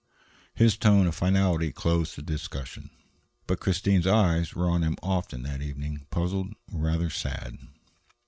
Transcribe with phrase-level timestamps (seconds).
[0.55, 2.89] His tone of finality closed the discussion.
[3.45, 7.59] But Christine's eyes were on him often that evening, puzzled, rather sad.